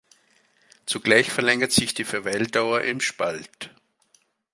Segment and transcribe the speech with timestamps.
[0.87, 3.69] Zugleich verlängert sich die Verweildauer im Spalt.